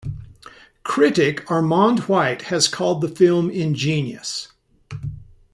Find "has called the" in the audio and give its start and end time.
2.49-3.07